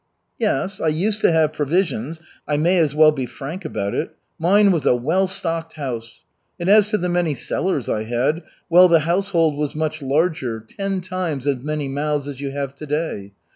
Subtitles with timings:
[0.39, 4.15] "Yes, I used to have provisions, I may as well be frank about it.
[4.39, 6.23] Mine was a well stocked house.
[6.59, 11.01] And as to the many cellars I had, well, the household was much larger, ten
[11.01, 13.33] times as many mouths as you have to day.